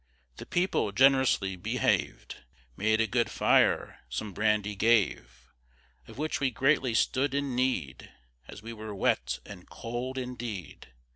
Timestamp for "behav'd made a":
1.55-3.05